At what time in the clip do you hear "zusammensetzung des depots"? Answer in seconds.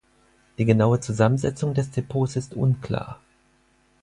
0.99-2.35